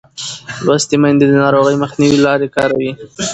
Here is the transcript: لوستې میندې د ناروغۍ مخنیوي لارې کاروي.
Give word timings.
لوستې 0.65 0.95
میندې 1.01 1.25
د 1.29 1.33
ناروغۍ 1.43 1.75
مخنیوي 1.83 2.19
لارې 2.25 2.47
کاروي. 2.55 2.91